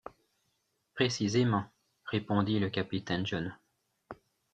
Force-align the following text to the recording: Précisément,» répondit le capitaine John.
Précisément,» 0.95 1.63
répondit 2.05 2.59
le 2.59 2.71
capitaine 2.71 3.23
John. 3.23 3.55